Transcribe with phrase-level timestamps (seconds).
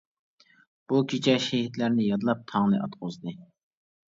[0.93, 3.37] بۇ كېچە شېھىتلەرنى يادلاپ تاڭنى ئاتقۇزدى.